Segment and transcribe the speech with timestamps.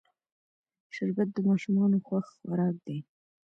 [0.95, 2.97] شربت د ماشومانو خوښ خوراک دی